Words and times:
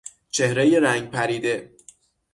چهرهی 0.29 0.79
رنگ 0.79 1.11
پریده 1.11 1.71